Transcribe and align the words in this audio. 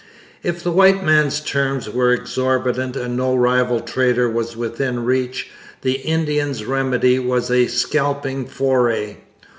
If 0.41 0.63
the 0.63 0.71
white 0.71 1.03
man's 1.03 1.39
terms 1.39 1.87
were 1.87 2.11
exorbitant 2.11 2.95
and 2.95 3.15
no 3.15 3.35
rival 3.35 3.79
trader 3.81 4.27
was 4.27 4.57
within 4.57 5.05
reach, 5.05 5.51
the 5.83 5.91
Indian's 5.93 6.65
remedy 6.65 7.19
was 7.19 7.51
a 7.51 7.67
scalping 7.67 8.47
foray. 8.47 9.17